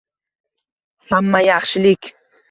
[1.11, 2.11] Hamma yaxshilik